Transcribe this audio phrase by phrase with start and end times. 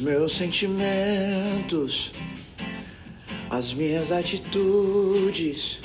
[0.00, 2.10] Os meus sentimentos,
[3.50, 5.78] as minhas atitudes,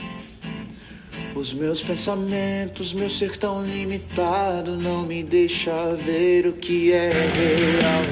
[1.35, 8.03] os meus pensamentos, meu ser tão limitado não me deixa ver o que é real.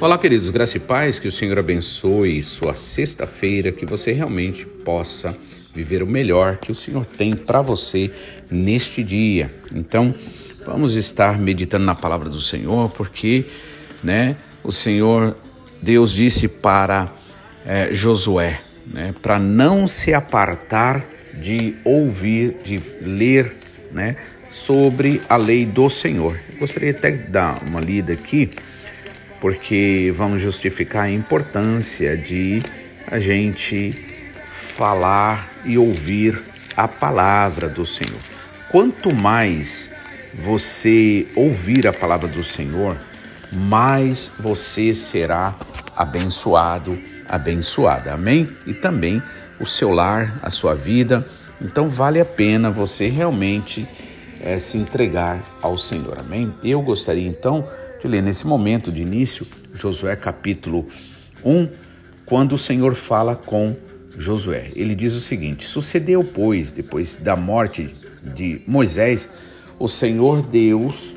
[0.00, 5.36] Olá, queridos, graça e paz, que o Senhor abençoe sua sexta-feira, que você realmente possa
[5.74, 8.08] viver o melhor que o Senhor tem para você
[8.48, 9.52] neste dia.
[9.74, 10.14] Então,
[10.64, 13.46] vamos estar meditando na palavra do Senhor, porque,
[14.00, 14.36] né,
[14.68, 15.34] o Senhor,
[15.80, 17.10] Deus disse para
[17.64, 23.56] é, Josué, né, para não se apartar de ouvir, de ler,
[23.90, 24.16] né,
[24.50, 26.38] sobre a lei do Senhor.
[26.52, 28.50] Eu gostaria até de dar uma lida aqui,
[29.40, 32.60] porque vamos justificar a importância de
[33.06, 33.94] a gente
[34.76, 36.42] falar e ouvir
[36.76, 38.20] a palavra do Senhor.
[38.70, 39.90] Quanto mais
[40.34, 42.98] você ouvir a palavra do Senhor,
[43.52, 45.54] mais você será
[45.96, 48.12] abençoado, abençoada.
[48.12, 48.48] Amém?
[48.66, 49.22] E também
[49.58, 51.26] o seu lar, a sua vida.
[51.60, 53.88] Então vale a pena você realmente
[54.40, 56.18] é, se entregar ao Senhor.
[56.18, 56.54] Amém?
[56.62, 57.68] Eu gostaria então
[58.00, 60.86] de ler nesse momento de início Josué capítulo
[61.44, 61.68] 1,
[62.24, 63.76] quando o Senhor fala com
[64.16, 64.70] Josué.
[64.74, 67.94] Ele diz o seguinte: Sucedeu, pois, depois da morte
[68.34, 69.28] de Moisés,
[69.78, 71.14] o Senhor Deus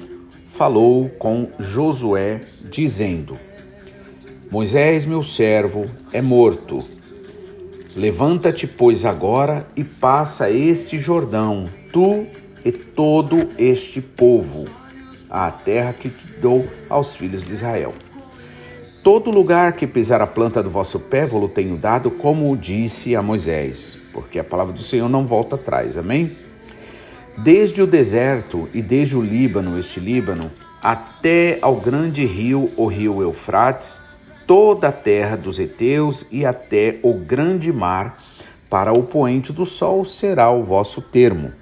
[0.53, 3.38] falou com Josué, dizendo:
[4.49, 6.83] Moisés, meu servo, é morto
[7.95, 12.25] Levanta-te, pois, agora e passa este Jordão, tu
[12.63, 14.66] e todo este povo,
[15.30, 17.93] à terra que te dou aos filhos de Israel.
[19.03, 23.21] Todo lugar que pisar a planta do vosso pé, vou-lo tenho dado, como disse a
[23.21, 25.97] Moisés, porque a palavra do Senhor não volta atrás.
[25.97, 26.31] Amém?
[27.37, 33.21] Desde o deserto e desde o Líbano, este Líbano, até ao grande rio, o rio
[33.21, 34.02] Eufrates,
[34.45, 38.17] toda a terra dos heteus e até o grande mar,
[38.70, 41.53] para o poente do sol será o vosso termo.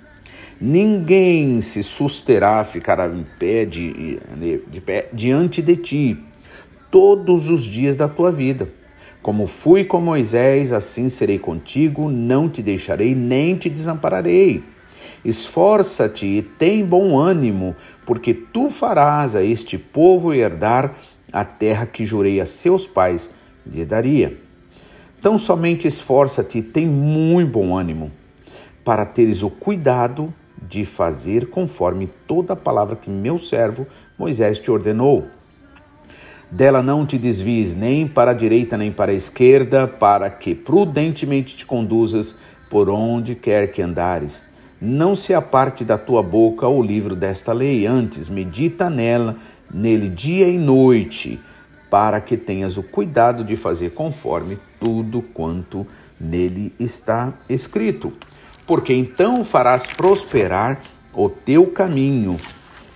[0.60, 4.20] Ninguém se susterá, ficará em pé de,
[4.68, 6.24] de pé diante de ti
[6.92, 8.70] todos os dias da tua vida.
[9.22, 14.64] Como fui com Moisés, assim serei contigo, não te deixarei nem te desampararei.
[15.24, 17.76] Esforça-te e tem bom ânimo,
[18.06, 20.96] porque tu farás a este povo herdar
[21.32, 23.30] a terra que jurei a seus pais
[23.66, 24.38] lhe daria.
[25.22, 28.12] Tão somente esforça-te e tem muito bom ânimo,
[28.84, 33.86] para teres o cuidado de fazer conforme toda a palavra que meu servo
[34.18, 35.28] Moisés te ordenou.
[36.52, 41.56] Dela não te desvies nem para a direita nem para a esquerda, para que prudentemente
[41.56, 42.38] te conduzas
[42.70, 44.49] por onde quer que andares.
[44.82, 49.36] Não se aparte da tua boca o livro desta lei, antes medita nela
[49.74, 51.40] nele dia e noite,
[51.90, 55.86] para que tenhas o cuidado de fazer conforme tudo quanto
[56.20, 58.14] nele está escrito.
[58.66, 60.80] Porque então farás prosperar
[61.14, 62.40] o teu caminho,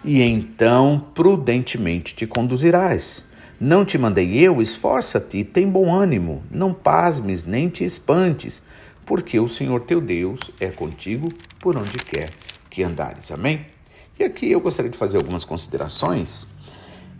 [0.05, 3.31] e então prudentemente te conduzirás.
[3.59, 8.61] Não te mandei eu, esforça-te tem bom ânimo, não pasmes nem te espantes,
[9.05, 12.29] porque o Senhor teu Deus é contigo por onde quer
[12.69, 13.31] que andares.
[13.31, 13.65] Amém?
[14.19, 16.53] E aqui eu gostaria de fazer algumas considerações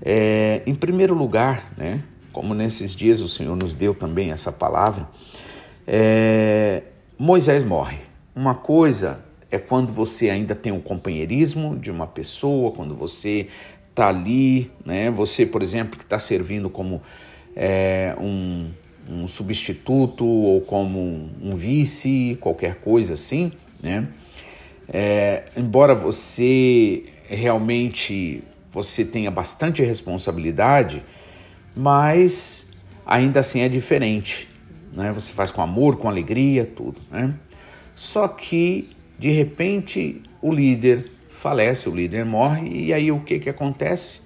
[0.02, 5.08] é, em primeiro lugar, né, como nesses dias o Senhor nos deu também essa palavra,
[5.88, 6.84] é,
[7.18, 8.00] Moisés morre.
[8.36, 13.48] Uma coisa é quando você ainda tem um companheirismo de uma pessoa, quando você
[13.90, 17.02] está ali, né, você, por exemplo, que está servindo como
[17.56, 18.72] é, um,
[19.09, 24.08] um substituto ou como um vice, qualquer coisa assim, né?
[24.88, 31.03] É, embora você realmente você tenha bastante responsabilidade,
[31.75, 32.72] mas
[33.06, 34.47] ainda assim é diferente.
[34.92, 35.12] Né?
[35.13, 37.00] Você faz com amor, com alegria, tudo.
[37.12, 37.33] Né?
[37.95, 43.50] Só que, de repente, o líder falece, o líder morre, e aí o que, que
[43.50, 44.22] acontece?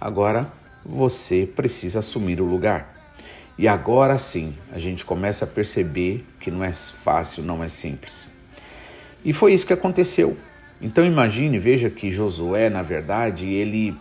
[0.00, 0.52] Agora
[0.84, 2.91] você precisa assumir o lugar.
[3.62, 8.28] E agora sim, a gente começa a perceber que não é fácil, não é simples.
[9.24, 10.36] E foi isso que aconteceu.
[10.80, 13.96] Então imagine, veja que Josué, na verdade, ele,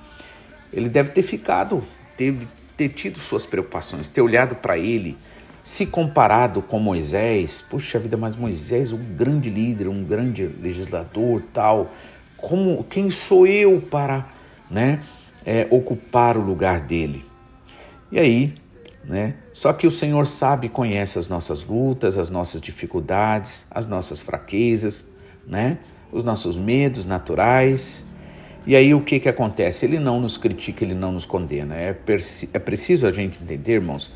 [0.73, 1.83] ele deve ter ficado,
[2.17, 5.15] teve, ter tido suas preocupações, ter olhado para ele,
[5.63, 11.93] se comparado com Moisés, puxa vida, mas Moisés, um grande líder, um grande legislador, tal,
[12.35, 14.27] como quem sou eu para,
[14.71, 15.03] né,
[15.45, 17.23] é, ocupar o lugar dele?
[18.11, 18.55] E aí,
[19.03, 19.36] né?
[19.53, 25.06] Só que o Senhor sabe, conhece as nossas lutas, as nossas dificuldades, as nossas fraquezas,
[25.45, 25.77] né?
[26.12, 28.06] os nossos medos naturais.
[28.65, 29.86] E aí o que, que acontece?
[29.86, 31.75] Ele não nos critica, ele não nos condena.
[31.75, 31.98] É,
[32.53, 34.12] é preciso a gente entender, irmãos,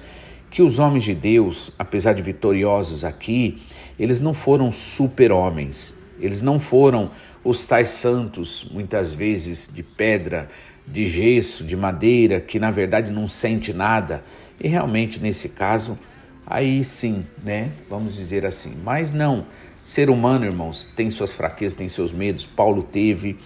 [0.52, 3.64] que os homens de Deus, apesar de vitoriosos aqui,
[3.98, 7.12] eles não foram super-homens, eles não foram
[7.44, 10.50] os tais santos, muitas vezes de pedra,
[10.88, 14.24] de gesso, de madeira, que na verdade não sente nada.
[14.60, 15.98] E realmente nesse caso,
[16.46, 17.72] aí sim, né?
[17.90, 18.76] Vamos dizer assim.
[18.84, 19.46] Mas não,
[19.84, 22.46] ser humano, irmãos, tem suas fraquezas, tem seus medos.
[22.46, 23.38] Paulo teve,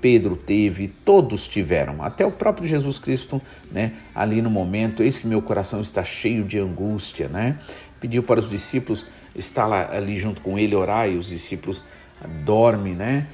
[0.00, 3.92] Pedro teve, todos tiveram, até o próprio Jesus Cristo, né?
[4.14, 7.58] Ali no momento, eis que meu coração está cheio de angústia, né?
[8.00, 11.84] Pediu para os discípulos estar lá, ali junto com ele orar e os discípulos
[12.44, 13.26] dormem, né?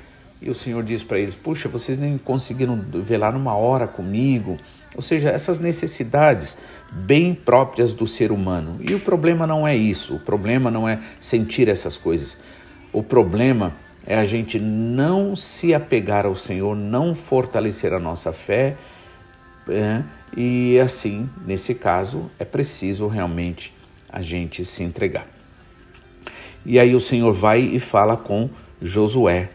[0.44, 4.58] E o Senhor diz para eles: Puxa, vocês nem conseguiram velar numa hora comigo.
[4.94, 6.54] Ou seja, essas necessidades
[6.92, 8.76] bem próprias do ser humano.
[8.86, 12.38] E o problema não é isso, o problema não é sentir essas coisas.
[12.92, 13.74] O problema
[14.06, 18.76] é a gente não se apegar ao Senhor, não fortalecer a nossa fé.
[19.66, 20.02] É,
[20.36, 23.74] e assim, nesse caso, é preciso realmente
[24.12, 25.26] a gente se entregar.
[26.66, 28.50] E aí o Senhor vai e fala com
[28.80, 29.48] Josué.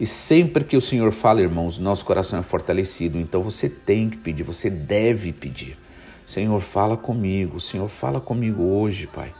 [0.00, 3.18] E sempre que o Senhor fala, irmãos, nosso coração é fortalecido.
[3.18, 5.76] Então você tem que pedir, você deve pedir.
[6.24, 7.60] Senhor, fala comigo.
[7.60, 9.34] Senhor, fala comigo hoje, Pai.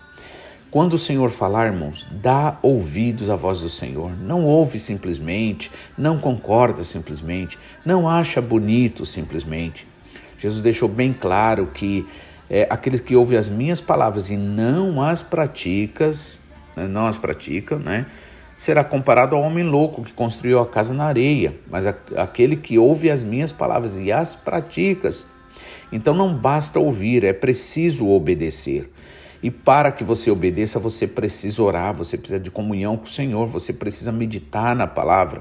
[0.70, 4.12] Quando o Senhor falar, irmãos, dá ouvidos à voz do Senhor.
[4.18, 9.88] Não ouve simplesmente, não concorda simplesmente, não acha bonito simplesmente.
[10.38, 12.06] Jesus deixou bem claro que
[12.50, 16.38] é, aqueles que ouvem as minhas palavras e não as praticas,
[16.76, 18.06] não as praticam, né?
[18.60, 23.10] Será comparado ao homem louco que construiu a casa na areia, mas aquele que ouve
[23.10, 25.26] as minhas palavras e as praticas.
[25.90, 28.92] Então não basta ouvir, é preciso obedecer.
[29.42, 33.46] E para que você obedeça, você precisa orar, você precisa de comunhão com o Senhor,
[33.46, 35.40] você precisa meditar na palavra.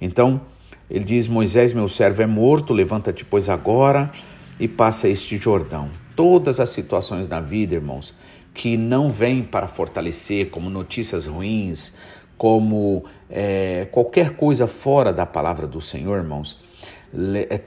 [0.00, 0.40] Então,
[0.88, 4.10] ele diz: Moisés, meu servo, é morto, levanta-te, pois, agora
[4.58, 5.90] e passa este Jordão.
[6.16, 8.14] Todas as situações na vida, irmãos,
[8.56, 11.94] que não vêm para fortalecer, como notícias ruins,
[12.38, 16.58] como é, qualquer coisa fora da palavra do Senhor, irmãos,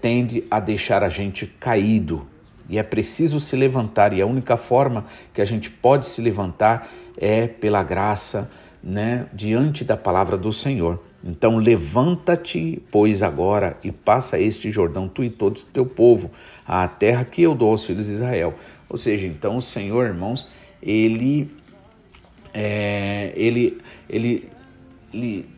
[0.01, 2.25] tende a deixar a gente caído,
[2.67, 6.89] e é preciso se levantar, e a única forma que a gente pode se levantar
[7.15, 8.51] é pela graça,
[8.83, 10.99] né, diante da palavra do Senhor.
[11.23, 16.31] Então levanta-te, pois agora, e passa este Jordão, tu e todo o teu povo,
[16.65, 18.55] à terra que eu dou aos filhos de Israel.
[18.89, 20.49] Ou seja, então o Senhor, irmãos,
[20.81, 21.51] ele,
[22.53, 23.77] é, ele,
[24.09, 24.49] ele,
[25.13, 25.49] ele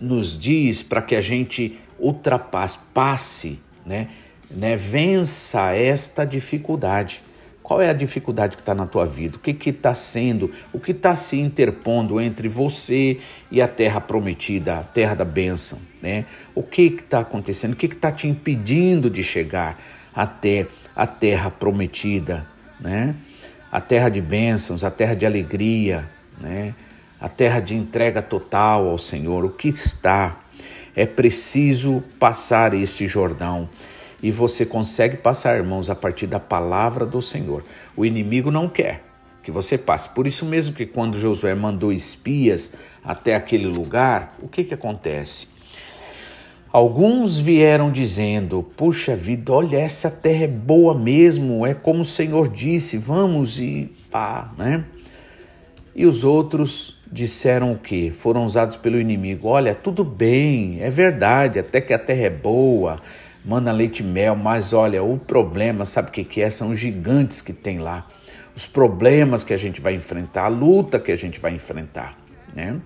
[0.00, 4.08] nos diz para que a gente ultrapasse, passe, né?
[4.50, 7.22] né, vença esta dificuldade.
[7.62, 9.36] Qual é a dificuldade que está na tua vida?
[9.36, 10.50] O que está sendo?
[10.72, 13.20] O que está se interpondo entre você
[13.50, 15.78] e a terra prometida, a terra da bênção?
[16.00, 16.24] Né?
[16.54, 17.74] O que está acontecendo?
[17.74, 19.78] O que está te impedindo de chegar
[20.14, 20.66] até
[20.96, 22.46] a terra prometida?
[22.80, 23.14] Né?
[23.70, 26.08] A terra de bênçãos, a terra de alegria,
[26.40, 26.74] né?
[27.20, 29.44] a terra de entrega total ao Senhor.
[29.44, 30.40] O que está?
[30.94, 33.68] É preciso passar este Jordão
[34.22, 37.64] e você consegue passar, irmãos, a partir da palavra do Senhor.
[37.96, 39.04] O inimigo não quer
[39.42, 40.08] que você passe.
[40.08, 45.48] Por isso mesmo que quando Josué mandou espias até aquele lugar, o que que acontece?
[46.72, 52.48] Alguns vieram dizendo: Puxa vida, olha, essa terra é boa mesmo, é como o Senhor
[52.48, 54.84] disse, vamos e pá, né?
[55.94, 58.12] E os outros disseram o quê?
[58.14, 63.00] Foram usados pelo inimigo: Olha, tudo bem, é verdade, até que a terra é boa,
[63.44, 66.50] manda leite e mel, mas olha, o problema, sabe o que, que é?
[66.50, 68.06] São os gigantes que tem lá,
[68.54, 72.18] os problemas que a gente vai enfrentar, a luta que a gente vai enfrentar,
[72.54, 72.76] né?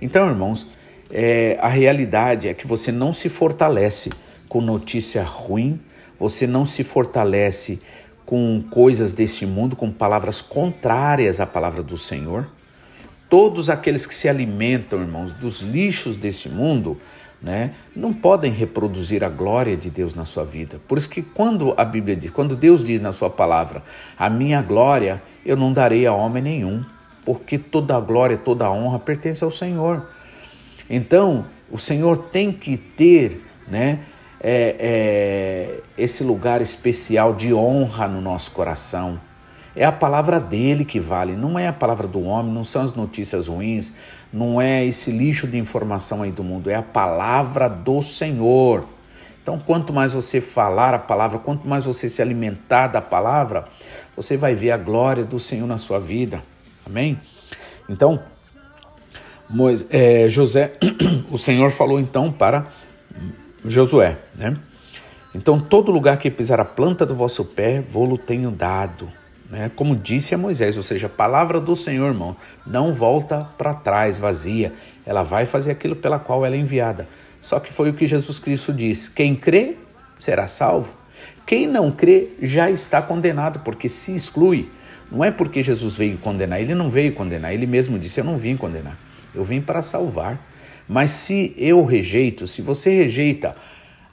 [0.00, 0.70] Então, irmãos,
[1.10, 4.10] é, a realidade é que você não se fortalece
[4.48, 5.80] com notícia ruim,
[6.18, 7.80] você não se fortalece
[8.24, 12.48] com coisas desse mundo, com palavras contrárias à palavra do Senhor.
[13.28, 17.00] Todos aqueles que se alimentam, irmãos, dos lixos desse mundo,
[17.40, 20.80] né, não podem reproduzir a glória de Deus na sua vida.
[20.88, 23.82] Por isso que quando a Bíblia diz, quando Deus diz na sua palavra,
[24.18, 26.84] a minha glória eu não darei a homem nenhum,
[27.24, 30.08] porque toda a glória, toda a honra pertence ao Senhor.
[30.88, 34.00] Então, o Senhor tem que ter, né,
[34.40, 39.20] é, é, esse lugar especial de honra no nosso coração.
[39.74, 42.94] É a palavra dele que vale, não é a palavra do homem, não são as
[42.94, 43.92] notícias ruins,
[44.32, 48.86] não é esse lixo de informação aí do mundo, é a palavra do Senhor.
[49.42, 53.66] Então, quanto mais você falar a palavra, quanto mais você se alimentar da palavra,
[54.16, 56.42] você vai ver a glória do Senhor na sua vida.
[56.84, 57.20] Amém?
[57.88, 58.20] Então,
[59.48, 60.72] Moisés, é, José,
[61.30, 62.66] o Senhor falou então para
[63.64, 64.56] Josué, né?
[65.34, 69.12] Então, todo lugar que pisar a planta do vosso pé, vou-lo tenho dado.
[69.50, 69.70] Né?
[69.76, 72.34] Como disse a Moisés, ou seja, a palavra do Senhor, irmão,
[72.66, 74.72] não volta para trás vazia.
[75.04, 77.06] Ela vai fazer aquilo pela qual ela é enviada.
[77.40, 79.76] Só que foi o que Jesus Cristo disse: quem crê
[80.18, 80.94] será salvo.
[81.46, 84.70] Quem não crê já está condenado, porque se exclui.
[85.10, 88.36] Não é porque Jesus veio condenar, ele não veio condenar, ele mesmo disse: Eu não
[88.36, 88.98] vim condenar,
[89.36, 90.44] eu vim para salvar.
[90.88, 93.54] Mas se eu rejeito, se você rejeita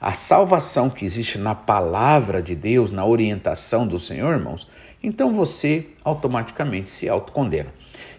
[0.00, 4.68] a salvação que existe na palavra de Deus, na orientação do Senhor, irmãos,
[5.02, 7.72] então você automaticamente se autocondena.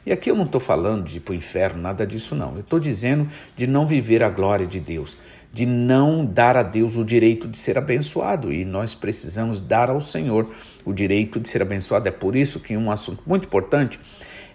[0.06, 2.54] E aqui eu não estou falando de ir para o inferno, nada disso não.
[2.54, 5.18] Eu estou dizendo de não viver a glória de Deus,
[5.52, 8.54] de não dar a Deus o direito de ser abençoado.
[8.54, 10.50] E nós precisamos dar ao Senhor
[10.86, 12.08] o direito de ser abençoado.
[12.08, 14.00] É por isso que um assunto muito importante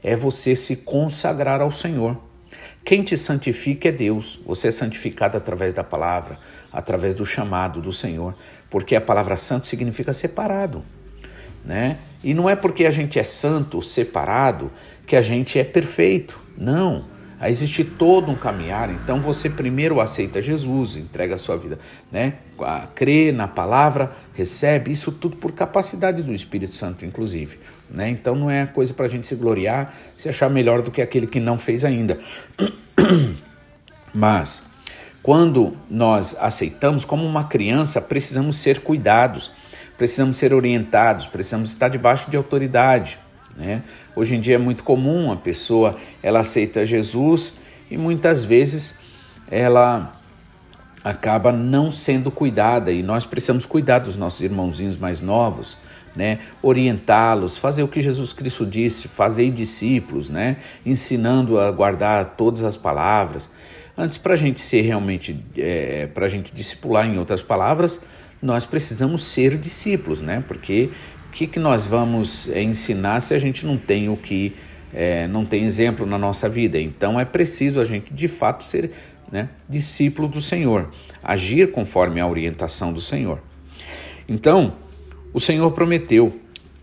[0.02, 2.29] é você se consagrar ao Senhor.
[2.84, 4.40] Quem te santifica é Deus.
[4.46, 6.38] Você é santificado através da palavra,
[6.72, 8.34] através do chamado do Senhor,
[8.68, 10.82] porque a palavra santo significa separado,
[11.64, 11.98] né?
[12.24, 14.70] E não é porque a gente é santo, separado,
[15.06, 16.40] que a gente é perfeito.
[16.56, 17.04] Não.
[17.42, 21.78] Existe todo um caminhar, então você primeiro aceita Jesus, entrega a sua vida,
[22.12, 22.34] né?
[22.94, 27.58] Crê na palavra, recebe isso tudo por capacidade do Espírito Santo, inclusive.
[27.90, 28.08] Né?
[28.08, 31.26] Então não é coisa para a gente se gloriar, se achar melhor do que aquele
[31.26, 32.18] que não fez ainda.
[34.14, 34.64] Mas
[35.22, 39.52] quando nós aceitamos como uma criança, precisamos ser cuidados,
[39.98, 43.18] precisamos ser orientados, precisamos estar debaixo de autoridade.
[43.56, 43.82] Né?
[44.14, 47.54] Hoje em dia é muito comum a pessoa ela aceita Jesus
[47.90, 48.98] e muitas vezes
[49.50, 50.16] ela
[51.02, 55.78] acaba não sendo cuidada e nós precisamos cuidar dos nossos irmãozinhos mais novos
[56.20, 56.38] né?
[56.62, 60.58] orientá-los, fazer o que Jesus Cristo disse, fazer discípulos, né?
[60.84, 63.50] ensinando a guardar todas as palavras.
[63.96, 68.02] Antes, para a gente ser realmente, é, para a gente discipular, em outras palavras,
[68.42, 70.44] nós precisamos ser discípulos, né?
[70.46, 70.90] Porque
[71.28, 74.54] o que, que nós vamos é, ensinar se a gente não tem o que,
[74.92, 76.78] é, não tem exemplo na nossa vida?
[76.78, 78.90] Então é preciso a gente de fato ser
[79.32, 80.90] né, discípulo do Senhor,
[81.22, 83.40] agir conforme a orientação do Senhor.
[84.28, 84.74] Então,
[85.32, 86.38] o Senhor prometeu: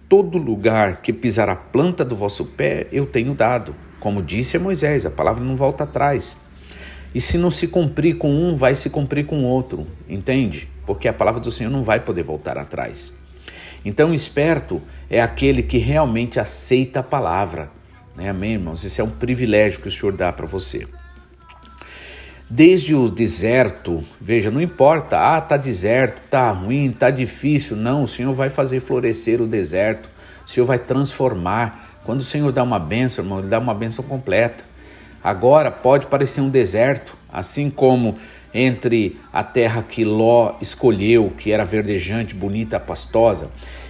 [0.08, 3.76] todo lugar que pisar a planta do vosso pé, eu tenho dado.
[4.00, 6.38] Como disse a Moisés, a palavra não volta atrás.
[7.14, 10.70] E se não se cumprir com um, vai se cumprir com outro, entende?
[10.86, 13.14] Porque a palavra do Senhor não vai poder voltar atrás.
[13.84, 17.70] Então, esperto é aquele que realmente aceita a palavra.
[18.16, 18.30] Né?
[18.30, 18.84] Amém, irmãos?
[18.84, 20.88] Esse é um privilégio que o Senhor dá para você.
[22.50, 28.08] Desde o deserto, veja, não importa, ah, tá deserto, tá ruim, tá difícil, não, o
[28.08, 30.10] Senhor vai fazer florescer o deserto,
[30.46, 32.00] o Senhor vai transformar.
[32.06, 34.64] Quando o Senhor dá uma bênção, irmão, ele dá uma bênção completa.
[35.22, 38.18] Agora pode parecer um deserto, assim como
[38.54, 43.50] entre a terra que Ló escolheu, que era verdejante, bonita, pastosa,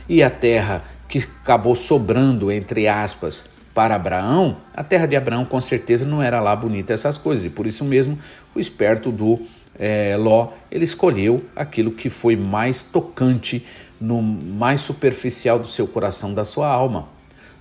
[0.10, 3.48] e a terra que acabou sobrando, entre aspas,
[3.78, 7.50] para Abraão, a terra de Abraão com certeza não era lá bonita essas coisas, e
[7.52, 8.18] por isso mesmo
[8.56, 9.40] o esperto do
[9.78, 13.64] é, Ló, ele escolheu aquilo que foi mais tocante,
[14.02, 17.08] no mais superficial do seu coração, da sua alma.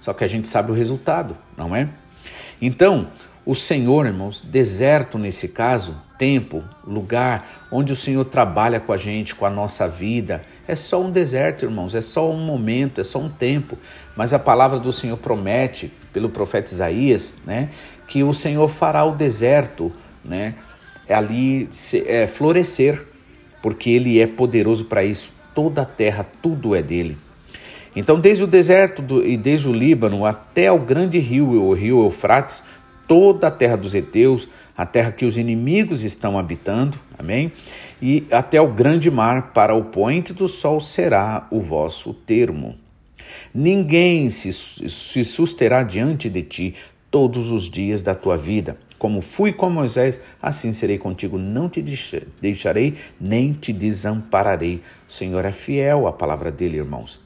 [0.00, 1.90] Só que a gente sabe o resultado, não é?
[2.62, 3.08] Então,
[3.44, 9.34] o Senhor, irmãos, deserto nesse caso, tempo, lugar onde o Senhor trabalha com a gente,
[9.34, 13.18] com a nossa vida, é só um deserto, irmãos, é só um momento, é só
[13.18, 13.78] um tempo.
[14.16, 17.70] Mas a palavra do Senhor promete, pelo profeta Isaías, né,
[18.08, 19.92] que o Senhor fará o deserto,
[20.24, 20.54] né,
[21.08, 21.68] ali
[22.06, 23.06] é, florescer,
[23.62, 25.30] porque Ele é poderoso para isso.
[25.54, 27.16] Toda a terra, tudo é dele.
[27.94, 32.04] Então, desde o deserto do, e desde o Líbano até o grande rio, o rio
[32.04, 32.62] Eufrates,
[33.06, 37.52] toda a terra dos heteus, a terra que os inimigos estão habitando, amém?
[38.00, 42.76] E até o grande mar, para o poente do sol será o vosso termo.
[43.54, 46.74] Ninguém se, se susterá diante de ti
[47.10, 48.78] todos os dias da tua vida.
[48.98, 51.38] Como fui com Moisés, assim serei contigo.
[51.38, 51.82] Não te
[52.40, 54.82] deixarei, nem te desampararei.
[55.08, 57.20] O Senhor é fiel à palavra dele, irmãos.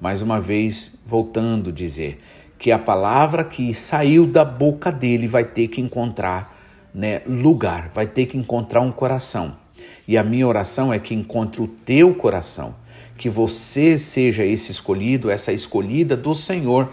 [0.00, 2.20] Mais uma vez, voltando a dizer
[2.58, 6.56] que a palavra que saiu da boca dele vai ter que encontrar
[6.94, 9.56] né, lugar, vai ter que encontrar um coração.
[10.08, 12.74] E a minha oração é que encontre o teu coração,
[13.18, 16.90] que você seja esse escolhido, essa escolhida do Senhor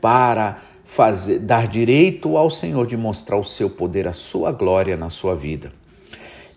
[0.00, 5.10] para fazer dar direito ao Senhor de mostrar o seu poder, a sua glória na
[5.10, 5.72] sua vida.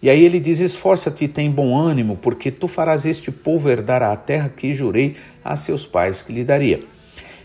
[0.01, 4.03] E aí ele diz: Esforça-te e tem bom ânimo, porque tu farás este povo herdar
[4.03, 6.83] a terra que jurei a seus pais que lhe daria.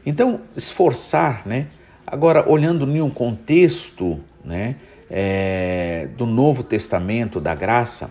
[0.05, 1.67] Então, esforçar, né?
[2.07, 4.77] Agora, olhando em um contexto né,
[5.09, 8.11] é, do Novo Testamento, da graça,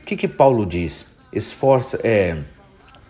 [0.00, 1.06] O que, que Paulo diz?
[1.32, 2.38] Esforça, é,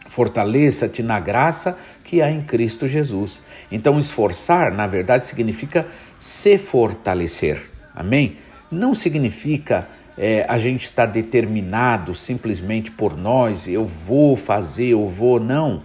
[0.09, 3.43] fortaleça-te na graça que há em Cristo Jesus.
[3.71, 5.87] Então, esforçar, na verdade, significa
[6.19, 7.71] se fortalecer.
[7.95, 8.37] Amém?
[8.71, 15.09] Não significa é, a gente estar tá determinado simplesmente por nós, eu vou fazer, eu
[15.09, 15.83] vou, não.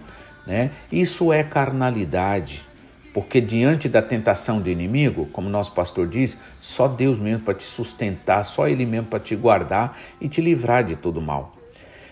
[0.48, 0.70] Né?
[0.90, 2.66] Isso é carnalidade.
[3.12, 7.64] Porque diante da tentação do inimigo, como nosso pastor diz, só Deus mesmo para te
[7.64, 11.54] sustentar, só Ele mesmo para te guardar e te livrar de todo mal.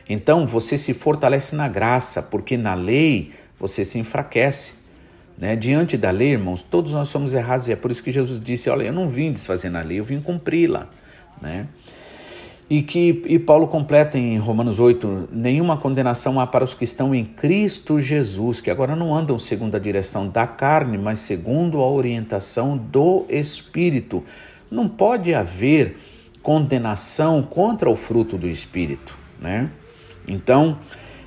[0.09, 4.75] Então você se fortalece na graça, porque na lei você se enfraquece.
[5.39, 5.57] Né?
[5.57, 8.69] Diante da lei, irmãos, todos nós somos errados e é por isso que Jesus disse:
[8.71, 10.89] Olha, eu não vim desfazer na lei, eu vim cumpri-la.
[11.41, 11.67] Né?
[12.69, 17.15] E que e Paulo completa em Romanos 8: nenhuma condenação há para os que estão
[17.15, 21.89] em Cristo Jesus, que agora não andam segundo a direção da carne, mas segundo a
[21.89, 24.25] orientação do Espírito.
[24.69, 25.97] Não pode haver
[26.43, 29.71] condenação contra o fruto do Espírito, né?
[30.27, 30.79] Então,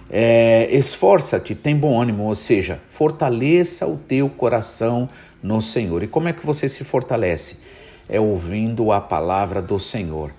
[0.09, 5.07] é, esforça-te, tem bom ânimo, ou seja, fortaleça o teu coração
[5.41, 6.03] no Senhor.
[6.03, 7.59] E como é que você se fortalece?
[8.09, 10.31] É ouvindo a palavra do Senhor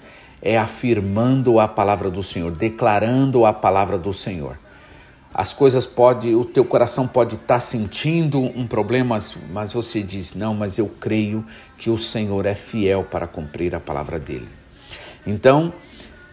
[0.43, 4.59] é afirmando a palavra do Senhor, declarando a palavra do Senhor.
[5.33, 9.19] As coisas pode, o teu coração pode estar tá sentindo um problema,
[9.53, 11.45] mas você diz: "Não, mas eu creio
[11.79, 14.49] que o Senhor é fiel para cumprir a palavra dele".
[15.25, 15.73] Então,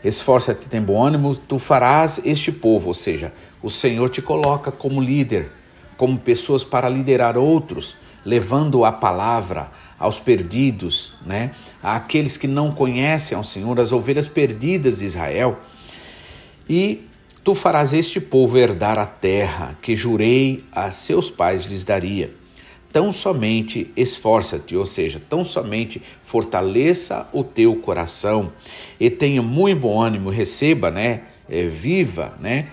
[0.04, 5.02] esforça-te, tem bom ânimo, tu farás este povo, ou seja, o Senhor te coloca como
[5.02, 5.52] líder,
[5.96, 7.96] como pessoas para liderar outros
[8.28, 11.52] levando a palavra aos perdidos, né?
[11.82, 15.58] àqueles que não conhecem ao Senhor, as ovelhas perdidas de Israel.
[16.70, 17.06] E
[17.42, 22.34] tu farás este povo herdar a terra que jurei a seus pais lhes daria.
[22.92, 28.52] Tão somente esforça-te, ou seja, tão somente fortaleça o teu coração
[29.00, 32.68] e tenha muito bom ânimo, receba, né, é, viva, né,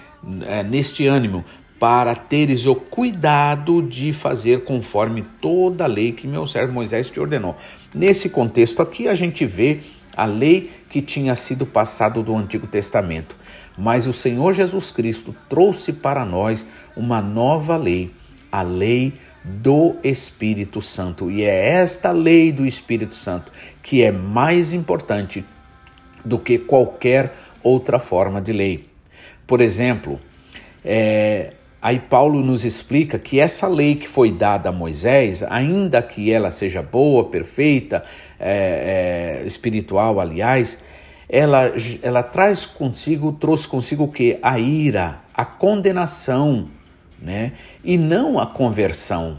[0.47, 1.45] é, neste ânimo,
[1.79, 7.21] para teres o cuidado de fazer conforme toda a lei que meu servo Moisés te
[7.21, 7.57] ordenou.
[7.95, 9.81] Nesse contexto aqui, a gente vê
[10.17, 13.37] a lei que tinha sido passada do Antigo Testamento,
[13.77, 18.13] mas o Senhor Jesus Cristo trouxe para nós uma nova lei,
[18.51, 21.31] a lei do Espírito Santo.
[21.31, 25.45] E é esta lei do Espírito Santo que é mais importante
[26.25, 28.89] do que qualquer outra forma de lei.
[29.47, 30.19] Por exemplo,
[30.85, 31.53] é,
[31.85, 36.51] Aí Paulo nos explica que essa lei que foi dada a Moisés, ainda que ela
[36.51, 38.03] seja boa, perfeita,
[38.41, 40.83] é, é, espiritual, aliás,
[41.29, 41.71] ela,
[42.03, 44.39] ela traz consigo, trouxe consigo o que?
[44.43, 46.71] A ira, a condenação,
[47.21, 47.53] né?
[47.85, 49.39] E não a conversão.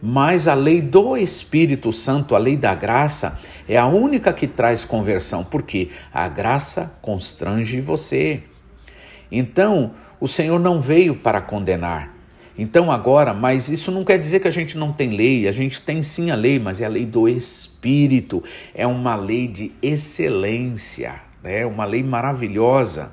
[0.00, 4.84] Mas a lei do Espírito Santo, a lei da graça, é a única que traz
[4.84, 8.40] conversão, porque a graça constrange você.
[9.32, 12.14] Então, o Senhor não veio para condenar.
[12.56, 15.80] Então agora, mas isso não quer dizer que a gente não tem lei, a gente
[15.80, 18.40] tem sim a lei, mas é a lei do Espírito,
[18.72, 21.66] é uma lei de excelência, é né?
[21.66, 23.12] uma lei maravilhosa,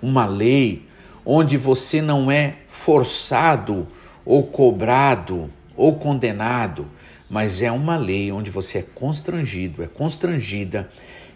[0.00, 0.88] uma lei
[1.26, 3.86] onde você não é forçado
[4.24, 6.86] ou cobrado ou condenado,
[7.28, 10.88] mas é uma lei onde você é constrangido, é constrangida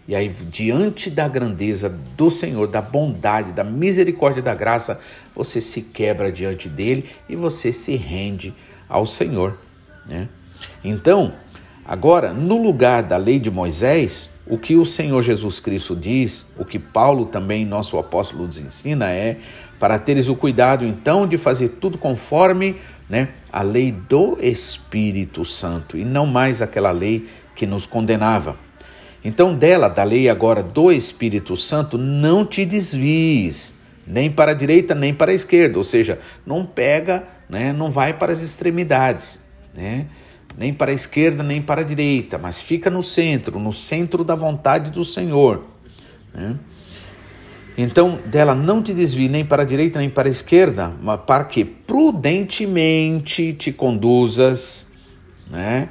[0.07, 1.87] e aí, diante da grandeza
[2.17, 4.99] do Senhor, da bondade, da misericórdia, da graça,
[5.35, 8.53] você se quebra diante dele e você se rende
[8.89, 9.57] ao Senhor.
[10.05, 10.27] Né?
[10.83, 11.33] Então,
[11.85, 16.65] agora, no lugar da lei de Moisés, o que o Senhor Jesus Cristo diz, o
[16.65, 19.37] que Paulo também, nosso apóstolo, nos ensina é
[19.79, 22.75] para teres o cuidado então de fazer tudo conforme
[23.09, 28.57] né, a lei do Espírito Santo e não mais aquela lei que nos condenava.
[29.23, 34.95] Então, dela, da lei agora do Espírito Santo, não te desvies, nem para a direita,
[34.95, 39.39] nem para a esquerda, ou seja, não pega, né, não vai para as extremidades,
[39.75, 40.07] né,
[40.57, 44.33] nem para a esquerda, nem para a direita, mas fica no centro, no centro da
[44.33, 45.65] vontade do Senhor.
[46.33, 46.55] Né?
[47.77, 51.45] Então, dela não te desvie nem para a direita, nem para a esquerda, mas para
[51.45, 54.91] que prudentemente te conduzas,
[55.49, 55.89] né?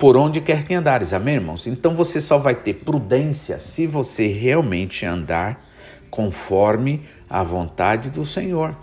[0.00, 1.12] Por onde quer que andares.
[1.12, 1.66] Amém, irmãos?
[1.66, 5.62] Então você só vai ter prudência se você realmente andar
[6.10, 8.74] conforme a vontade do Senhor,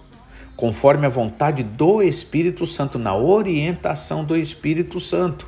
[0.55, 5.47] conforme a vontade do Espírito Santo, na orientação do Espírito Santo.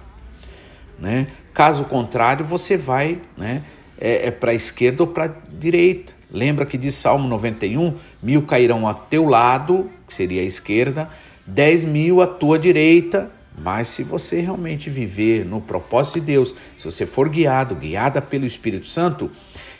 [0.98, 1.28] Né?
[1.54, 3.62] Caso contrário, você vai né,
[4.02, 6.14] é, é para a esquerda ou para a direita.
[6.32, 11.12] Lembra que diz Salmo 91: mil cairão a teu lado, que seria a esquerda,
[11.46, 16.86] dez mil à tua direita, mas se você realmente viver no propósito de Deus, se
[16.86, 19.30] você for guiado, guiada pelo Espírito Santo,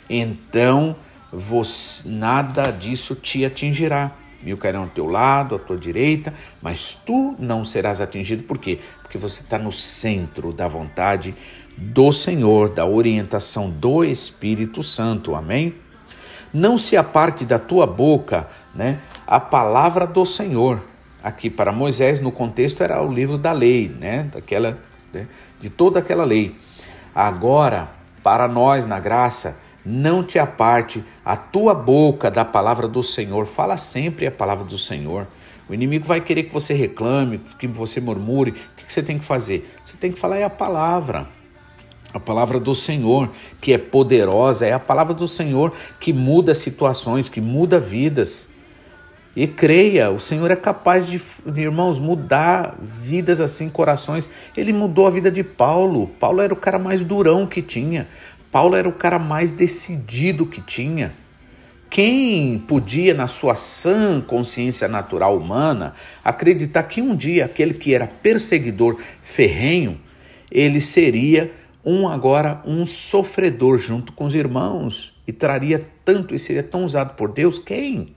[0.08, 0.96] então
[1.32, 4.12] você, nada disso te atingirá.
[4.42, 8.42] Mil cairão ao teu lado, à tua direita, mas tu não serás atingido.
[8.42, 8.78] Por quê?
[9.02, 11.34] Porque você está no centro da vontade
[11.76, 15.34] do Senhor, da orientação do Espírito Santo.
[15.34, 15.74] Amém?
[16.52, 20.80] Não se aparte da tua boca né, a palavra do Senhor.
[21.22, 24.78] Aqui para Moisés, no contexto, era o livro da lei, né, daquela,
[25.12, 25.26] né,
[25.60, 26.56] de toda aquela lei.
[27.14, 27.90] Agora,
[28.22, 33.46] para nós na graça, não te aparte a tua boca da palavra do Senhor.
[33.46, 35.26] Fala sempre a palavra do Senhor.
[35.68, 38.50] O inimigo vai querer que você reclame, que você murmure.
[38.50, 39.72] O que você tem que fazer?
[39.84, 41.28] Você tem que falar é a palavra.
[42.12, 43.30] A palavra do Senhor,
[43.60, 48.49] que é poderosa, é a palavra do Senhor que muda situações, que muda vidas.
[49.34, 51.20] E creia, o Senhor é capaz de,
[51.60, 54.28] irmãos, mudar vidas assim, corações.
[54.56, 56.08] Ele mudou a vida de Paulo.
[56.18, 58.08] Paulo era o cara mais durão que tinha.
[58.50, 61.12] Paulo era o cara mais decidido que tinha.
[61.88, 68.06] Quem podia, na sua sã consciência natural humana, acreditar que um dia aquele que era
[68.06, 70.00] perseguidor ferrenho,
[70.50, 71.52] ele seria
[71.84, 77.14] um agora um sofredor junto com os irmãos e traria tanto e seria tão usado
[77.14, 77.58] por Deus?
[77.58, 78.14] Quem?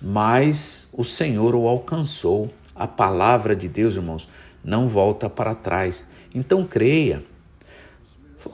[0.00, 2.52] Mas o Senhor o alcançou.
[2.74, 4.28] A palavra de Deus, irmãos,
[4.62, 6.06] não volta para trás.
[6.32, 7.24] Então creia.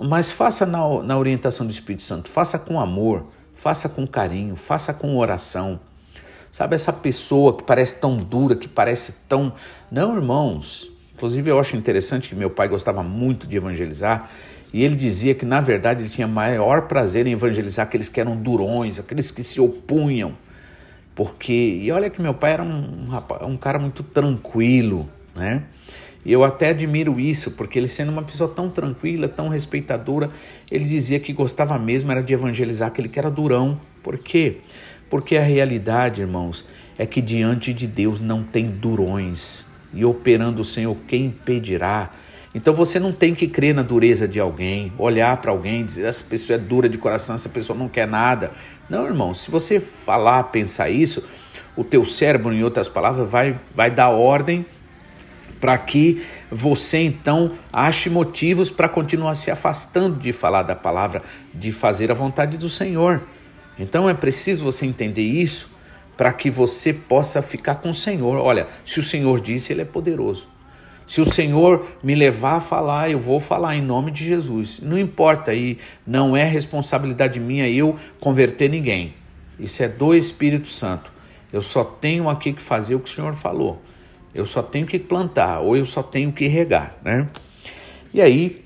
[0.00, 4.94] Mas faça na, na orientação do Espírito Santo, faça com amor, faça com carinho, faça
[4.94, 5.78] com oração.
[6.50, 9.52] Sabe essa pessoa que parece tão dura, que parece tão.
[9.90, 10.90] Não, irmãos.
[11.14, 14.30] Inclusive, eu acho interessante que meu pai gostava muito de evangelizar
[14.72, 18.36] e ele dizia que, na verdade, ele tinha maior prazer em evangelizar aqueles que eram
[18.36, 20.32] durões, aqueles que se opunham.
[21.14, 23.08] Porque, e olha que meu pai era um,
[23.42, 25.62] um cara muito tranquilo, né?
[26.24, 30.30] E eu até admiro isso, porque ele sendo uma pessoa tão tranquila, tão respeitadora,
[30.70, 33.78] ele dizia que gostava mesmo era de evangelizar aquele que era durão.
[34.02, 34.58] Por quê?
[35.10, 36.66] Porque a realidade, irmãos,
[36.98, 39.70] é que diante de Deus não tem durões.
[39.92, 42.10] E operando o Senhor, quem impedirá?
[42.54, 46.22] Então você não tem que crer na dureza de alguém, olhar para alguém dizer essa
[46.22, 48.52] pessoa é dura de coração, essa pessoa não quer nada.
[48.88, 51.26] Não, irmão, se você falar, pensar isso,
[51.76, 54.66] o teu cérebro, em outras palavras, vai, vai dar ordem
[55.60, 61.22] para que você então ache motivos para continuar se afastando de falar da palavra,
[61.54, 63.22] de fazer a vontade do Senhor.
[63.78, 65.70] Então é preciso você entender isso
[66.16, 68.36] para que você possa ficar com o Senhor.
[68.36, 70.53] Olha, se o Senhor disse, ele é poderoso.
[71.06, 74.80] Se o Senhor me levar a falar, eu vou falar em nome de Jesus.
[74.80, 79.14] Não importa aí, não é responsabilidade minha eu converter ninguém.
[79.58, 81.12] Isso é do Espírito Santo.
[81.52, 83.80] Eu só tenho aqui que fazer o que o Senhor falou.
[84.34, 87.28] Eu só tenho que plantar ou eu só tenho que regar, né?
[88.12, 88.63] E aí,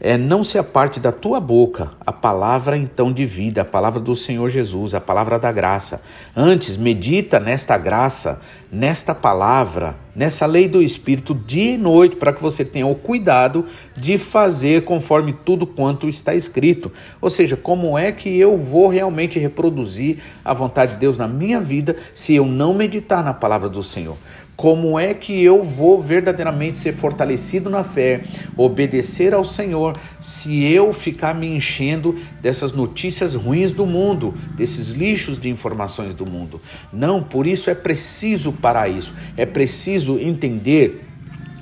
[0.00, 4.14] é, não se aparte da tua boca a palavra então de vida, a palavra do
[4.14, 6.02] Senhor Jesus, a palavra da graça.
[6.34, 8.40] Antes, medita nesta graça,
[8.72, 13.66] nesta palavra, nessa lei do Espírito dia e noite, para que você tenha o cuidado
[13.94, 16.90] de fazer conforme tudo quanto está escrito.
[17.20, 21.60] Ou seja, como é que eu vou realmente reproduzir a vontade de Deus na minha
[21.60, 24.16] vida se eu não meditar na palavra do Senhor?
[24.60, 30.92] Como é que eu vou verdadeiramente ser fortalecido na fé, obedecer ao Senhor, se eu
[30.92, 36.60] ficar me enchendo dessas notícias ruins do mundo, desses lixos de informações do mundo?
[36.92, 41.06] Não, por isso é preciso para isso, é preciso entender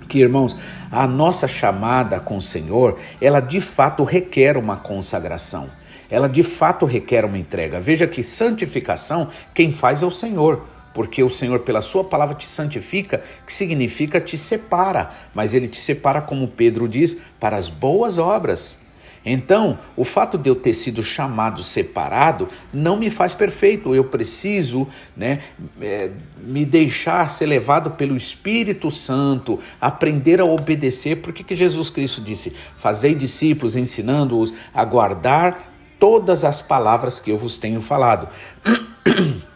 [0.08, 0.56] que, irmãos,
[0.90, 5.70] a nossa chamada com o Senhor, ela de fato requer uma consagração.
[6.10, 7.80] Ela de fato requer uma entrega.
[7.80, 10.66] Veja que santificação quem faz é o Senhor
[10.98, 15.76] porque o Senhor, pela Sua palavra, te santifica, que significa te separa, mas Ele te
[15.76, 18.84] separa, como Pedro diz, para as boas obras.
[19.24, 23.94] Então, o fato de eu ter sido chamado separado não me faz perfeito.
[23.94, 25.44] Eu preciso né,
[25.80, 26.10] é,
[26.42, 31.18] me deixar ser levado pelo Espírito Santo, aprender a obedecer.
[31.18, 37.38] Porque que Jesus Cristo disse: Fazei discípulos, ensinando-os a guardar todas as palavras que eu
[37.38, 38.28] vos tenho falado.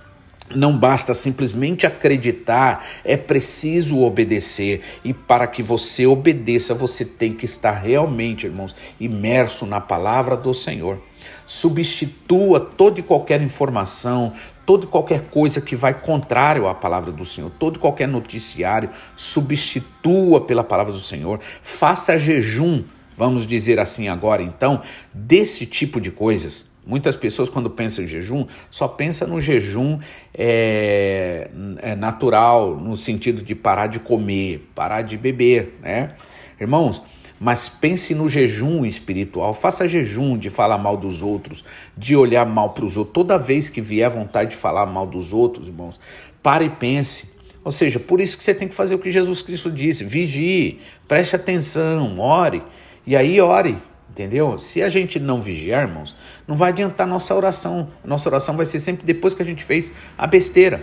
[0.55, 4.83] Não basta simplesmente acreditar, é preciso obedecer.
[5.05, 10.53] E para que você obedeça, você tem que estar realmente, irmãos, imerso na palavra do
[10.53, 11.01] Senhor.
[11.47, 14.33] Substitua toda e qualquer informação,
[14.67, 18.91] toda e qualquer coisa que vai contrário à palavra do Senhor, todo e qualquer noticiário,
[19.17, 21.41] substitua pela palavra do Senhor.
[21.62, 22.85] Faça jejum,
[23.17, 28.47] vamos dizer assim agora, então, desse tipo de coisas Muitas pessoas, quando pensam em jejum,
[28.68, 30.01] só pensam no jejum
[30.35, 36.16] é, é natural, no sentido de parar de comer, parar de beber, né?
[36.61, 37.03] Irmãos,
[37.38, 39.53] mas pense no jejum espiritual.
[39.55, 41.64] Faça jejum de falar mal dos outros,
[41.97, 43.14] de olhar mal para os outros.
[43.14, 45.99] Toda vez que vier vontade de falar mal dos outros, irmãos,
[46.42, 47.37] pare e pense.
[47.64, 50.81] Ou seja, por isso que você tem que fazer o que Jesus Cristo disse: vigie,
[51.07, 52.62] preste atenção, ore.
[53.05, 53.77] E aí, ore,
[54.12, 54.59] entendeu?
[54.59, 56.14] Se a gente não vigiar, irmãos,
[56.46, 57.88] não vai adiantar nossa oração.
[58.05, 60.83] Nossa oração vai ser sempre depois que a gente fez a besteira.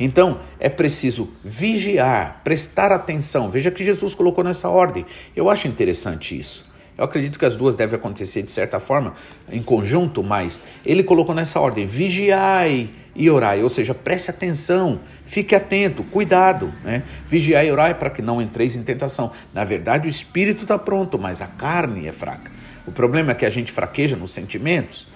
[0.00, 3.50] Então, é preciso vigiar, prestar atenção.
[3.50, 5.04] Veja que Jesus colocou nessa ordem.
[5.36, 6.66] Eu acho interessante isso.
[6.96, 9.14] Eu acredito que as duas devem acontecer de certa forma,
[9.50, 15.54] em conjunto, mas ele colocou nessa ordem: vigiai e orai, ou seja, preste atenção, fique
[15.54, 17.02] atento, cuidado, né?
[17.26, 19.32] Vigiai e orai para que não entreis em tentação.
[19.52, 22.61] Na verdade, o espírito está pronto, mas a carne é fraca.
[22.86, 25.06] O problema é que a gente fraqueja nos sentimentos.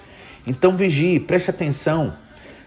[0.45, 2.15] Então vigie, preste atenção,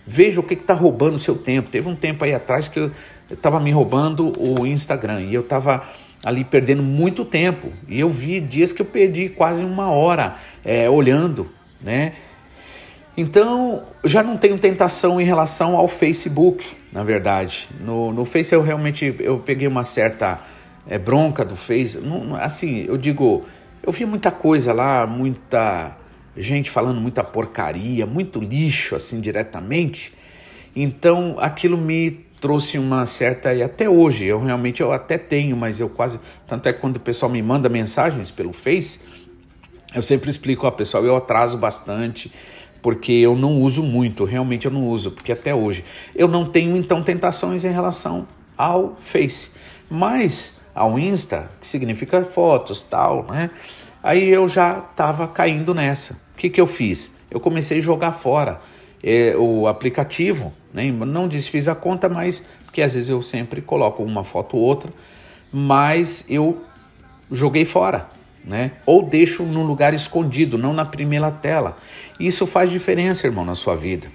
[0.07, 1.71] Veja o que está roubando o seu tempo.
[1.71, 2.91] Teve um tempo aí atrás que eu
[3.31, 5.89] estava me roubando o Instagram e eu estava
[6.25, 7.69] ali perdendo muito tempo.
[7.87, 11.49] E eu vi dias que eu perdi quase uma hora é, olhando,
[11.81, 12.15] né?
[13.17, 17.69] Então, já não tenho tentação em relação ao Facebook, na verdade.
[17.81, 20.41] No, no Face eu realmente eu peguei uma certa
[20.89, 21.99] é, bronca do Face.
[21.99, 23.45] Não, assim, eu digo,
[23.83, 25.97] eu vi muita coisa lá, muita
[26.37, 30.14] gente falando muita porcaria, muito lixo assim diretamente.
[30.75, 35.79] Então aquilo me trouxe uma certa e até hoje eu realmente eu até tenho, mas
[35.79, 39.01] eu quase tanto é quando o pessoal me manda mensagens pelo Face,
[39.95, 42.33] eu sempre explico ao pessoal, eu atraso bastante
[42.81, 46.77] porque eu não uso muito, realmente eu não uso, porque até hoje eu não tenho
[46.77, 49.51] então tentações em relação ao Face,
[49.90, 53.50] mas ao Insta, que significa fotos, tal, né?
[54.02, 56.14] Aí eu já estava caindo nessa.
[56.35, 57.14] O que, que eu fiz?
[57.30, 58.61] Eu comecei a jogar fora
[59.02, 60.90] é, o aplicativo, né?
[60.90, 64.92] não desfiz a conta, mas porque às vezes eu sempre coloco uma foto ou outra,
[65.52, 66.62] mas eu
[67.30, 68.09] joguei fora,
[68.44, 68.72] né?
[68.87, 71.76] Ou deixo num lugar escondido, não na primeira tela.
[72.18, 74.06] Isso faz diferença, irmão, na sua vida.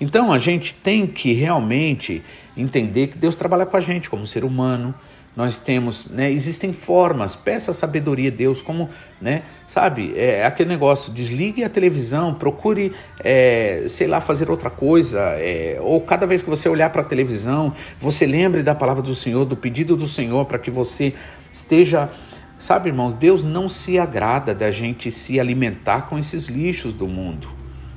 [0.00, 2.22] Então a gente tem que realmente
[2.56, 4.94] entender que Deus trabalha com a gente como ser humano,
[5.36, 8.90] nós temos, né, existem formas, peça sabedoria a Deus, como,
[9.20, 15.20] né, sabe, é aquele negócio, desligue a televisão, procure, é, sei lá, fazer outra coisa,
[15.38, 19.14] é, ou cada vez que você olhar para a televisão, você lembre da palavra do
[19.14, 21.14] Senhor, do pedido do Senhor, para que você
[21.52, 22.10] esteja,
[22.58, 27.48] sabe, irmãos, Deus não se agrada da gente se alimentar com esses lixos do mundo.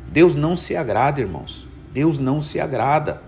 [0.07, 1.67] Deus não se agrada, irmãos.
[1.91, 3.23] Deus não se agrada.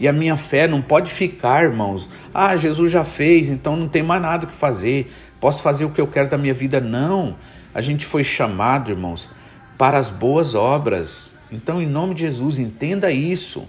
[0.00, 2.08] E a minha fé não pode ficar, irmãos.
[2.32, 5.12] Ah, Jesus já fez, então não tem mais nada que fazer.
[5.40, 6.80] Posso fazer o que eu quero da minha vida?
[6.80, 7.36] Não.
[7.74, 9.28] A gente foi chamado, irmãos,
[9.76, 11.36] para as boas obras.
[11.50, 13.68] Então, em nome de Jesus, entenda isso.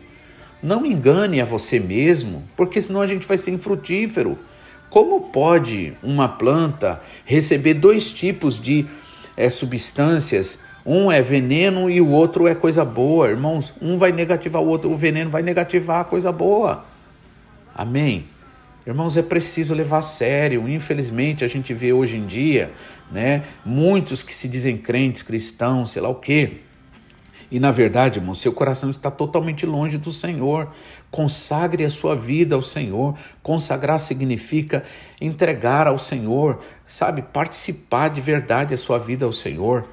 [0.62, 4.38] Não engane a você mesmo, porque senão a gente vai ser infrutífero.
[4.90, 8.88] Como pode uma planta receber dois tipos de
[9.38, 13.74] é, substâncias um é veneno e o outro é coisa boa, irmãos.
[13.82, 16.86] Um vai negativar o outro, o veneno vai negativar a coisa boa.
[17.76, 18.26] Amém.
[18.86, 20.68] Irmãos, é preciso levar a sério.
[20.68, 22.72] Infelizmente, a gente vê hoje em dia,
[23.12, 26.62] né, muitos que se dizem crentes, cristãos, sei lá o quê.
[27.52, 30.72] E na verdade, irmão, seu coração está totalmente longe do Senhor.
[31.10, 33.18] Consagre a sua vida ao Senhor.
[33.42, 34.84] Consagrar significa
[35.20, 37.24] entregar ao Senhor, sabe?
[37.24, 39.88] Participar de verdade a sua vida ao Senhor.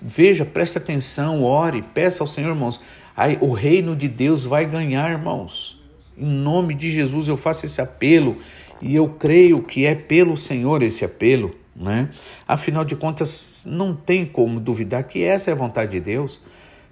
[0.00, 2.80] Veja, preste atenção, ore, peça ao Senhor, irmãos.
[3.16, 5.80] Aí, o reino de Deus vai ganhar, irmãos.
[6.18, 8.38] Em nome de Jesus eu faço esse apelo
[8.80, 12.10] e eu creio que é pelo Senhor esse apelo, né?
[12.48, 16.40] Afinal de contas, não tem como duvidar que essa é a vontade de Deus.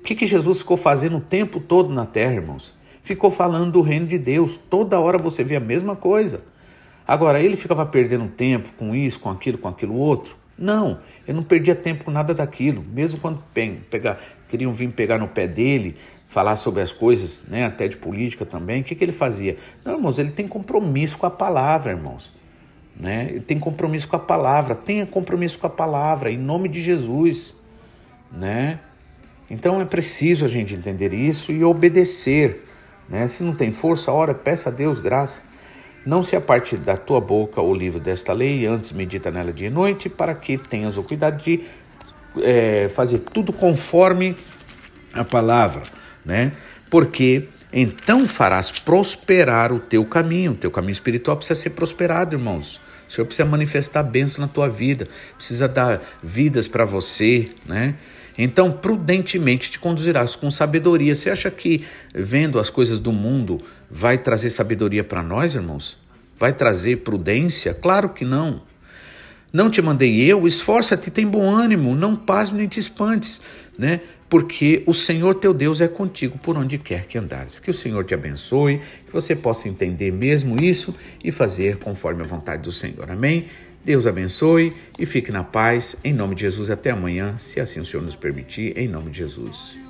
[0.00, 2.74] O que, que Jesus ficou fazendo o tempo todo na terra, irmãos?
[3.02, 4.58] Ficou falando do reino de Deus.
[4.68, 6.42] Toda hora você vê a mesma coisa.
[7.06, 10.36] Agora, ele ficava perdendo tempo com isso, com aquilo, com aquilo outro.
[10.56, 12.82] Não, eu não perdia tempo com nada daquilo.
[12.82, 13.42] Mesmo quando
[13.90, 15.96] pegar, queriam vir pegar no pé dele,
[16.28, 19.56] falar sobre as coisas, né, até de política também, o que, que ele fazia?
[19.84, 22.32] Não, irmãos, ele tem compromisso com a palavra, irmãos.
[22.96, 23.28] Né?
[23.30, 24.74] Ele tem compromisso com a palavra.
[24.74, 27.62] Tenha compromisso com a palavra, em nome de Jesus.
[28.30, 28.78] Né?
[29.50, 32.64] Então é preciso a gente entender isso e obedecer.
[33.08, 33.26] Né?
[33.26, 35.42] Se não tem força, ora, peça a Deus graça.
[36.04, 39.70] Não se aparte da tua boca o livro desta lei, antes medita nela dia e
[39.70, 41.64] noite, para que tenhas o cuidado de
[42.42, 44.36] é, fazer tudo conforme
[45.12, 45.82] a palavra,
[46.24, 46.52] né?
[46.90, 52.80] Porque então farás prosperar o teu caminho, o teu caminho espiritual precisa ser prosperado, irmãos.
[53.08, 57.94] O Senhor precisa manifestar bênção na tua vida, precisa dar vidas para você, né?
[58.36, 61.14] Então, prudentemente te conduzirás com sabedoria.
[61.14, 65.96] Você acha que vendo as coisas do mundo vai trazer sabedoria para nós, irmãos?
[66.36, 67.72] Vai trazer prudência?
[67.72, 68.62] Claro que não.
[69.52, 70.48] Não te mandei eu?
[70.48, 73.40] Esforça-te, tem bom ânimo, não pasme nem te espantes,
[73.78, 74.00] né?
[74.28, 77.60] Porque o Senhor teu Deus é contigo por onde quer que andares.
[77.60, 80.92] Que o Senhor te abençoe, que você possa entender mesmo isso
[81.22, 83.08] e fazer conforme a vontade do Senhor.
[83.08, 83.46] Amém?
[83.84, 85.96] Deus abençoe e fique na paz.
[86.02, 89.18] Em nome de Jesus, até amanhã, se assim o Senhor nos permitir, em nome de
[89.18, 89.83] Jesus.